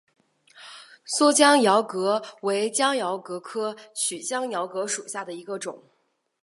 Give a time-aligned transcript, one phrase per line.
[1.05, 5.83] 蓑江珧蛤为江珧蛤科曲江珧蛤属下的一个种。